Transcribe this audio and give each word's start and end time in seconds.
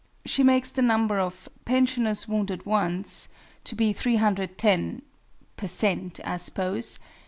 She 0.25 0.41
makes 0.41 0.71
the 0.71 0.81
number 0.81 1.19
of 1.19 1.47
"pensioners 1.63 2.27
wounded 2.27 2.65
once" 2.65 3.29
to 3.65 3.75
be 3.75 3.93
310 3.93 5.03
("per 5.55 5.67
cent.," 5.67 6.19
I 6.25 6.37
suppose!) 6.37 6.97